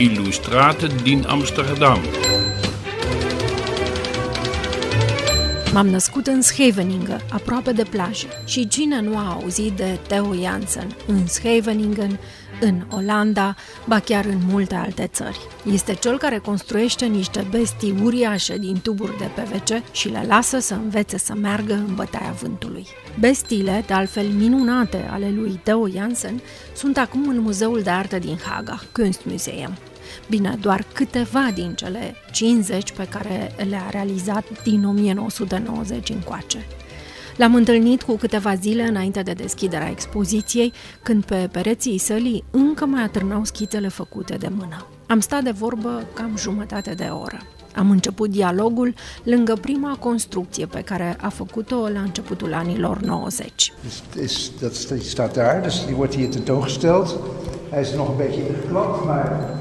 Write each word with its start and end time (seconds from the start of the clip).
Illustrate 0.00 0.86
din 1.02 1.24
Amsterdam. 1.28 1.98
M-am 5.72 5.86
născut 5.86 6.26
în 6.26 6.42
Scheveningen, 6.42 7.20
aproape 7.30 7.72
de 7.72 7.82
plajă. 7.90 8.26
Și 8.46 8.68
cine 8.68 9.00
nu 9.00 9.16
a 9.16 9.38
auzit 9.40 9.72
de 9.72 9.98
Theo 10.06 10.34
Jansen 10.42 10.96
în 11.06 11.26
Scheveningen, 11.26 12.18
în 12.60 12.82
Olanda, 12.90 13.54
ba 13.86 13.98
chiar 13.98 14.24
în 14.24 14.38
multe 14.48 14.74
alte 14.74 15.06
țări. 15.12 15.38
Este 15.72 15.94
cel 15.94 16.18
care 16.18 16.38
construiește 16.38 17.06
niște 17.06 17.46
bestii 17.50 17.94
uriașe 18.02 18.58
din 18.58 18.80
tuburi 18.82 19.18
de 19.18 19.30
PVC 19.34 19.92
și 19.92 20.08
le 20.08 20.24
lasă 20.26 20.58
să 20.58 20.74
învețe 20.74 21.18
să 21.18 21.34
meargă 21.34 21.72
în 21.72 21.94
bătaia 21.94 22.34
vântului. 22.42 22.86
Bestiile, 23.18 23.84
de 23.86 23.92
altfel 23.92 24.26
minunate 24.26 25.08
ale 25.10 25.30
lui 25.30 25.60
Theo 25.62 25.88
Jansen, 25.88 26.40
sunt 26.74 26.96
acum 26.96 27.28
în 27.28 27.40
Muzeul 27.40 27.80
de 27.82 27.90
Artă 27.90 28.18
din 28.18 28.38
Haga, 28.44 28.80
Kunstmuseum. 28.92 29.76
Bine, 30.28 30.58
doar 30.60 30.84
câteva 30.92 31.50
din 31.54 31.74
cele 31.74 32.14
50 32.32 32.92
pe 32.92 33.06
care 33.08 33.54
le-a 33.68 33.88
realizat 33.90 34.62
din 34.62 34.84
1990 34.84 36.08
încoace. 36.08 36.66
L-am 37.38 37.54
întâlnit 37.54 38.02
cu 38.02 38.16
câteva 38.16 38.54
zile 38.54 38.82
înainte 38.82 39.22
de 39.22 39.32
deschiderea 39.32 39.90
expoziției, 39.90 40.72
când 41.02 41.24
pe 41.24 41.48
pereții 41.52 41.98
sălii 41.98 42.44
încă 42.50 42.86
mai 42.86 43.02
atârnau 43.02 43.44
schițele 43.44 43.88
făcute 43.88 44.34
de 44.34 44.48
mână. 44.56 44.86
Am 45.06 45.20
stat 45.20 45.42
de 45.42 45.50
vorbă 45.50 46.06
cam 46.14 46.36
jumătate 46.36 46.94
de 46.94 47.04
oră. 47.04 47.38
Am 47.74 47.90
început 47.90 48.30
dialogul 48.30 48.94
lângă 49.22 49.54
prima 49.60 49.96
construcție 50.00 50.66
pe 50.66 50.80
care 50.80 51.16
a 51.20 51.28
făcut-o 51.28 51.76
la 51.76 52.00
începutul 52.00 52.54
anilor 52.54 53.00
90. 53.00 53.72
Dat 54.60 54.74
staat 55.02 55.32
daar, 55.32 55.62
dus 55.62 55.84
die 55.84 55.94
wordt 55.94 56.14
hier 56.14 56.28
tentoongesteld. 56.28 57.16
Hij 57.70 57.80
is 57.80 57.92
nog 57.94 58.08
een 58.08 58.16
beetje 58.16 58.40
ingeklapt, 58.40 59.04
maar 59.04 59.56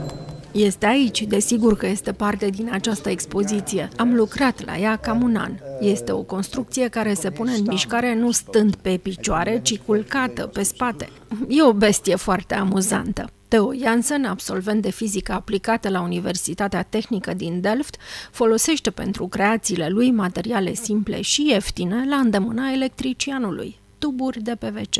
este 0.52 0.86
aici, 0.86 1.22
desigur 1.22 1.78
că 1.78 1.88
este 1.88 2.12
parte 2.12 2.50
din 2.50 2.70
această 2.72 3.10
expoziție. 3.10 3.90
Am 3.96 4.16
lucrat 4.16 4.66
la 4.66 4.78
ea 4.78 4.96
cam 4.96 5.22
un 5.22 5.36
an. 5.36 5.52
Este 5.80 6.12
o 6.12 6.22
construcție 6.22 6.88
care 6.88 7.14
se 7.14 7.32
pune 7.32 7.54
în 7.54 7.64
mișcare 7.68 8.16
nu 8.16 8.32
stând 8.32 8.76
pe 8.76 8.98
picioare, 8.98 9.60
ci 9.64 9.78
culcată 9.78 10.48
pe 10.48 10.64
spate. 10.64 11.10
E 11.48 11.64
o 11.64 11.74
bestie 11.74 12.16
foarte 12.16 12.56
amuzantă. 12.56 13.30
Theo 13.48 13.72
Janssen, 13.74 14.26
absolvent 14.26 14.82
de 14.82 14.92
fizică 14.92 15.32
aplicată 15.32 15.90
la 15.90 16.02
Universitatea 16.02 16.84
Tehnică 16.84 17.34
din 17.34 17.62
Delft, 17.62 17.96
folosește 18.32 18.90
pentru 18.90 19.28
creațiile 19.28 19.88
lui 19.88 20.12
materiale 20.12 20.74
simple 20.74 21.22
și 21.22 21.48
ieftine 21.48 22.06
la 22.10 22.16
îndemâna 22.16 22.72
electricianului 22.72 23.80
tuburi 23.98 24.42
de 24.42 24.56
PVC. 24.56 24.96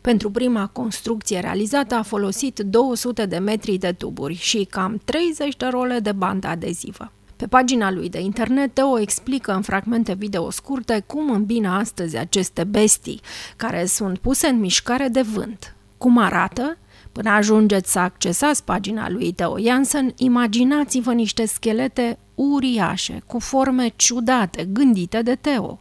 Pentru 0.00 0.30
prima 0.30 0.66
construcție 0.66 1.40
realizată 1.40 1.94
a 1.94 2.02
folosit 2.02 2.58
200 2.58 3.26
de 3.26 3.38
metri 3.38 3.76
de 3.76 3.92
tuburi 3.92 4.34
și 4.34 4.64
cam 4.70 5.00
30 5.04 5.56
de 5.56 5.66
role 5.66 5.98
de 5.98 6.12
bandă 6.12 6.46
adezivă. 6.46 7.12
Pe 7.36 7.46
pagina 7.46 7.90
lui 7.90 8.08
de 8.08 8.20
internet, 8.20 8.74
Teo 8.74 8.98
explică 8.98 9.52
în 9.52 9.62
fragmente 9.62 10.14
video 10.14 10.50
scurte 10.50 11.04
cum 11.06 11.30
îmbină 11.30 11.68
astăzi 11.68 12.16
aceste 12.16 12.64
bestii, 12.64 13.20
care 13.56 13.86
sunt 13.86 14.18
puse 14.18 14.46
în 14.46 14.58
mișcare 14.58 15.08
de 15.08 15.22
vânt. 15.22 15.74
Cum 15.98 16.18
arată? 16.18 16.78
Până 17.16 17.30
ajungeți 17.30 17.92
să 17.92 17.98
accesați 17.98 18.64
pagina 18.64 19.10
lui 19.10 19.32
Theo 19.32 19.58
Jansen, 19.58 20.12
imaginați-vă 20.16 21.12
niște 21.12 21.46
schelete 21.46 22.18
uriașe, 22.34 23.22
cu 23.26 23.38
forme 23.38 23.92
ciudate, 23.96 24.68
gândite 24.72 25.22
de 25.22 25.34
Theo. 25.34 25.80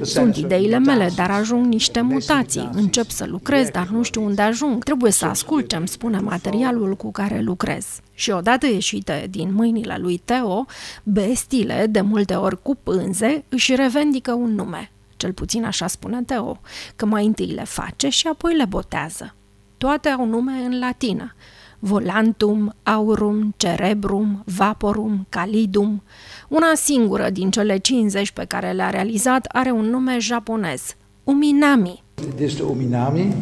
Sunt 0.00 0.36
ideile 0.36 0.78
mele, 0.78 1.10
dar 1.16 1.30
ajung 1.30 1.66
niște 1.66 2.00
mutații. 2.00 2.70
Încep 2.72 3.08
să 3.08 3.26
lucrez, 3.26 3.68
dar 3.68 3.88
nu 3.88 4.02
știu 4.02 4.24
unde 4.24 4.42
ajung. 4.42 4.84
Trebuie 4.84 5.12
să 5.12 5.26
ascult 5.26 5.68
ce 5.68 5.76
îmi 5.76 5.88
spune 5.88 6.18
materialul 6.18 6.94
cu 6.94 7.10
care 7.10 7.40
lucrez. 7.40 7.86
Și 8.14 8.30
odată 8.30 8.66
ieșite 8.66 9.26
din 9.30 9.54
mâinile 9.54 9.96
lui 9.98 10.22
Theo, 10.24 10.66
bestiile, 11.02 11.86
de 11.90 12.00
multe 12.00 12.34
ori 12.34 12.62
cu 12.62 12.74
pânze, 12.82 13.44
își 13.48 13.74
revendică 13.74 14.32
un 14.32 14.54
nume. 14.54 14.90
Cel 15.16 15.32
puțin 15.32 15.64
așa 15.64 15.86
spune 15.86 16.22
Theo, 16.26 16.60
că 16.96 17.06
mai 17.06 17.26
întâi 17.26 17.46
le 17.46 17.64
face 17.64 18.08
și 18.08 18.26
apoi 18.26 18.56
le 18.56 18.64
botează. 18.64 19.34
Toate 19.82 20.08
au 20.08 20.26
nume 20.26 20.52
în 20.52 20.78
latină. 20.78 21.34
Volantum, 21.78 22.74
aurum, 22.82 23.54
cerebrum, 23.56 24.42
vaporum, 24.56 25.26
calidum. 25.28 26.02
Una 26.48 26.74
singură 26.74 27.30
din 27.30 27.50
cele 27.50 27.76
50 27.76 28.30
pe 28.30 28.44
care 28.44 28.70
le-a 28.70 28.90
realizat 28.90 29.46
are 29.52 29.70
un 29.70 29.84
nume 29.84 30.16
japonez, 30.18 30.94
Uminami. 31.24 32.02
Dit 32.14 32.38
is 32.38 32.56
de 32.56 32.62
Uminami. 32.62 33.34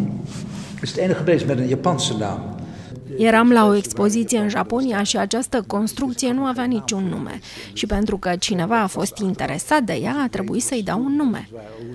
Este 0.83 1.03
enige 1.03 1.19
geweest 1.25 1.47
met 1.47 1.59
een 1.59 1.69
Japanse 1.69 2.15
naam. 2.19 2.61
Eram 3.17 3.53
la 3.53 3.67
o 3.67 3.75
expoziție 3.75 4.39
în 4.39 4.49
Japonia 4.49 5.03
și 5.03 5.17
această 5.17 5.65
construcție 5.67 6.33
nu 6.33 6.45
avea 6.45 6.65
niciun 6.65 7.05
nume. 7.05 7.41
Și 7.72 7.87
pentru 7.87 8.19
că 8.19 8.37
cineva 8.39 8.81
a 8.81 8.87
fost 8.87 9.19
interesat 9.19 9.83
de 9.83 9.93
ea, 10.03 10.17
a 10.22 10.28
trebuit 10.28 10.62
să-i 10.62 10.83
dau 10.83 11.05
un 11.05 11.17
nume. 11.17 11.49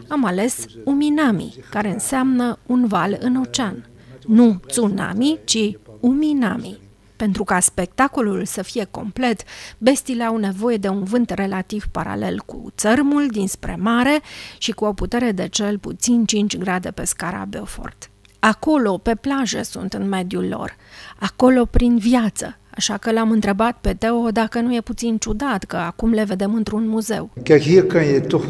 Am 0.07 0.25
ales 0.25 0.65
Uminami, 0.83 1.55
care 1.69 1.91
înseamnă 1.91 2.57
un 2.65 2.87
val 2.87 3.17
în 3.19 3.35
ocean. 3.35 3.85
Nu 4.27 4.59
tsunami, 4.67 5.39
ci 5.43 5.77
uminami. 5.99 6.77
Pentru 7.15 7.43
ca 7.43 7.59
spectacolul 7.59 8.45
să 8.45 8.61
fie 8.61 8.87
complet, 8.91 9.43
bestiile 9.77 10.23
au 10.23 10.37
nevoie 10.37 10.77
de 10.77 10.87
un 10.87 11.03
vânt 11.03 11.29
relativ 11.29 11.85
paralel 11.91 12.39
cu 12.45 12.71
țărmul 12.77 13.27
dinspre 13.27 13.77
mare 13.79 14.21
și 14.57 14.71
cu 14.71 14.85
o 14.85 14.93
putere 14.93 15.31
de 15.31 15.47
cel 15.47 15.77
puțin 15.77 16.25
5 16.25 16.57
grade 16.57 16.91
pe 16.91 17.05
scara 17.05 17.45
Beaufort. 17.49 18.09
Acolo, 18.39 18.97
pe 18.97 19.15
plajă, 19.15 19.61
sunt 19.61 19.93
în 19.93 20.09
mediul 20.09 20.47
lor, 20.47 20.75
acolo 21.19 21.65
prin 21.65 21.97
viață, 21.97 22.57
așa 22.69 22.97
că 22.97 23.11
l-am 23.11 23.31
întrebat 23.31 23.77
pe 23.81 23.93
Teo 23.93 24.29
dacă 24.31 24.59
nu 24.59 24.75
e 24.75 24.81
puțin 24.81 25.17
ciudat 25.17 25.63
că 25.63 25.75
acum 25.75 26.11
le 26.11 26.23
vedem 26.23 26.53
într-un 26.53 26.87
muzeu. 26.87 27.29
Kijk, 27.43 27.61
hier 27.61 27.85
kan 27.85 28.03
je 28.03 28.19
toch 28.19 28.45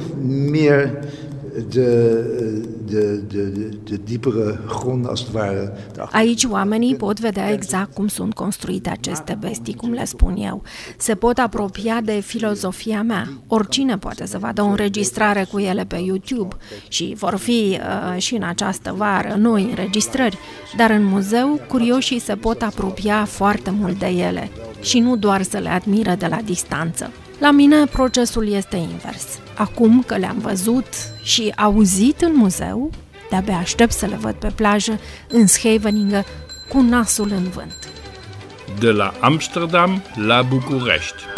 meer 0.52 0.90
de, 1.62 2.22
de, 2.86 3.16
de, 3.16 3.44
de 3.84 4.00
diepere 4.04 4.60
grond, 4.68 5.08
als 5.08 5.24
het 5.24 5.34
ware. 5.34 5.74
Aici 6.12 6.44
oamenii 6.44 6.96
pot 6.96 7.20
vedea 7.20 7.52
exact 7.52 7.94
cum 7.94 8.08
sunt 8.08 8.34
construite 8.34 8.90
aceste 8.90 9.38
bestii, 9.40 9.74
cum 9.74 9.92
le 9.92 10.06
spun 10.06 10.36
eu. 10.38 10.62
Se 10.98 11.16
pot 11.16 11.38
apropia 11.38 12.02
de 12.02 12.20
filozofia 12.20 13.02
mea. 13.02 13.28
Oricine 13.48 13.98
poate 13.98 14.26
să 14.26 14.38
vadă 14.38 14.62
o 14.62 14.66
înregistrare 14.66 15.48
cu 15.52 15.60
ele 15.60 15.86
pe 15.86 15.98
YouTube 16.06 16.56
și 16.88 17.16
vor 17.18 17.36
fi 17.36 17.80
uh, 17.80 18.22
și 18.22 18.36
în 18.36 18.44
această 18.44 18.94
vară 18.98 19.36
noi 19.38 19.64
înregistrări, 19.64 20.38
dar 20.78 20.90
în 20.90 21.04
muzeu 21.04 21.60
curioșii 21.68 22.20
se 22.20 22.36
pot 22.36 22.62
apropia 22.62 23.26
foarte 23.26 23.70
mult 23.80 24.00
de 24.00 24.08
ele 24.08 24.50
și 24.82 25.00
nu 25.00 25.16
doar 25.16 25.42
să 25.42 25.58
le 25.58 25.70
admiră 25.70 26.16
de 26.18 26.28
la 26.28 26.40
distanță. 26.46 27.12
La 27.40 27.52
mine 27.52 27.86
procesul 27.86 28.48
este 28.48 28.76
invers. 28.76 29.40
Acum 29.56 30.04
că 30.08 30.18
le-am 30.18 30.38
văzut 30.38 30.88
și 31.24 31.54
auzit 31.58 32.22
în 32.22 32.32
muzeu, 32.36 32.90
de-abia 33.30 33.58
aștept 33.58 33.92
să 33.92 34.06
le 34.06 34.16
văd 34.16 34.34
pe 34.34 34.52
plajă 34.56 35.00
în 35.30 35.48
Scheveningen 35.48 36.26
cu 36.70 36.82
nasul 36.82 37.32
în 37.32 37.50
vânt. 37.50 37.90
De 38.80 38.90
la 38.90 39.14
Amsterdam 39.20 40.02
la 40.16 40.42
București. 40.42 41.35